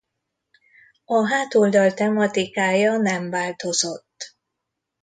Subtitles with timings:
[1.05, 4.35] A hátoldal tematikája nem változott.